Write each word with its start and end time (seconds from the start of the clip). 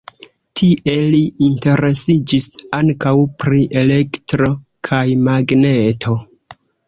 Tie 0.59 0.93
li 1.15 1.19
interesiĝis 1.47 2.47
ankaŭ 2.79 3.13
pri 3.43 3.61
elektro 3.83 4.49
kaj 4.91 5.05
magneto. 5.31 6.17